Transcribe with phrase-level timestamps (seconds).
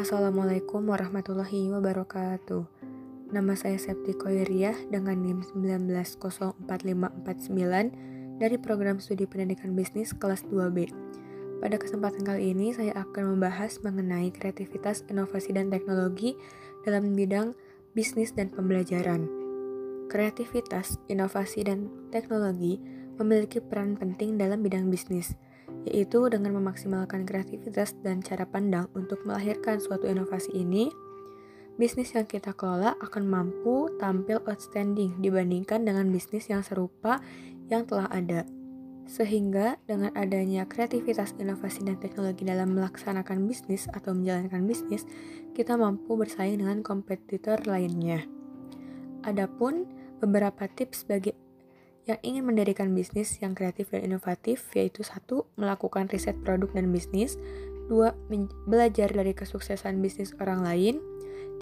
[0.00, 2.64] Assalamualaikum warahmatullahi wabarakatuh.
[3.36, 10.88] Nama saya Septi Koiriah dengan NIM 19054549 dari program studi pendidikan bisnis kelas 2B.
[11.60, 16.32] Pada kesempatan kali ini saya akan membahas mengenai kreativitas, inovasi, dan teknologi
[16.88, 17.52] dalam bidang
[17.92, 19.28] bisnis dan pembelajaran.
[20.08, 22.80] Kreativitas, inovasi, dan teknologi
[23.20, 25.36] memiliki peran penting dalam bidang bisnis
[25.88, 30.92] yaitu dengan memaksimalkan kreativitas dan cara pandang untuk melahirkan suatu inovasi ini,
[31.80, 37.24] bisnis yang kita kelola akan mampu tampil outstanding dibandingkan dengan bisnis yang serupa
[37.72, 38.44] yang telah ada.
[39.10, 45.02] Sehingga dengan adanya kreativitas, inovasi, dan teknologi dalam melaksanakan bisnis atau menjalankan bisnis,
[45.50, 48.22] kita mampu bersaing dengan kompetitor lainnya.
[49.26, 49.90] Adapun
[50.22, 51.34] beberapa tips bagi
[52.10, 57.38] yang ingin mendirikan bisnis yang kreatif dan inovatif yaitu satu melakukan riset produk dan bisnis,
[57.86, 58.18] dua
[58.66, 60.98] belajar dari kesuksesan bisnis orang lain,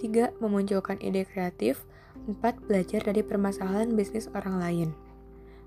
[0.00, 1.84] tiga memunculkan ide kreatif,
[2.24, 4.88] empat belajar dari permasalahan bisnis orang lain.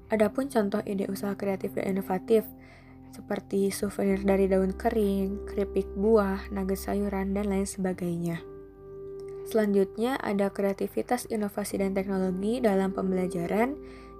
[0.10, 2.44] Adapun contoh ide usaha kreatif dan inovatif
[3.12, 8.40] seperti souvenir dari daun kering, keripik buah, nugget sayuran, dan lain sebagainya.
[9.52, 13.76] Selanjutnya ada kreativitas, inovasi, dan teknologi dalam pembelajaran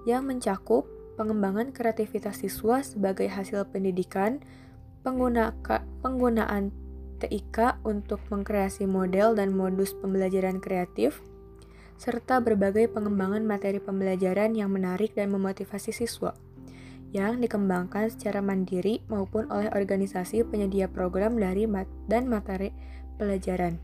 [0.08, 4.42] yang mencakup pengembangan kreativitas siswa sebagai hasil pendidikan,
[5.02, 6.72] penggunaan
[7.22, 11.22] TIK untuk mengkreasi model dan modus pembelajaran kreatif,
[11.94, 16.34] serta berbagai pengembangan materi pembelajaran yang menarik dan memotivasi siswa,
[17.14, 22.74] yang dikembangkan secara mandiri maupun oleh organisasi penyedia program dari mat dan materi
[23.22, 23.78] pelajaran.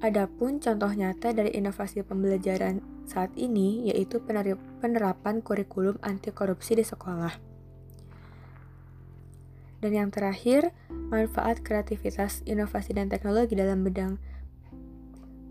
[0.00, 4.20] Adapun contoh nyata dari inovasi pembelajaran saat ini yaitu
[4.80, 7.50] penerapan kurikulum anti korupsi di sekolah.
[9.80, 14.20] Dan yang terakhir, manfaat kreativitas, inovasi, dan teknologi dalam bidang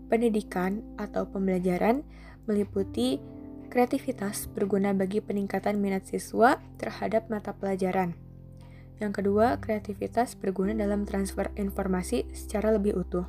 [0.06, 2.02] pendidikan atau pembelajaran
[2.46, 3.22] meliputi
[3.70, 8.18] kreativitas berguna bagi peningkatan minat siswa terhadap mata pelajaran.
[8.98, 13.24] Yang kedua, kreativitas berguna dalam transfer informasi secara lebih utuh.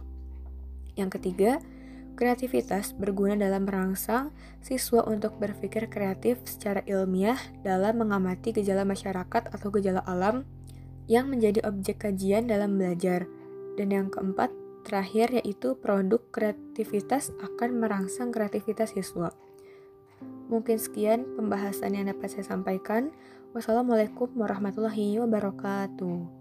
[0.97, 1.61] Yang ketiga,
[2.21, 4.29] Kreativitas berguna dalam merangsang
[4.61, 10.45] siswa untuk berpikir kreatif secara ilmiah dalam mengamati gejala masyarakat atau gejala alam
[11.09, 13.25] yang menjadi objek kajian dalam belajar.
[13.73, 14.53] Dan yang keempat,
[14.85, 19.33] terakhir yaitu produk kreativitas akan merangsang kreativitas siswa.
[20.53, 23.09] Mungkin sekian pembahasan yang dapat saya sampaikan.
[23.57, 26.40] Wassalamualaikum warahmatullahi wabarakatuh.